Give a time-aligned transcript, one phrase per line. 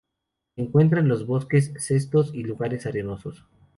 [0.55, 3.45] Se encuentra en los bosques, setos y lugares arenosos.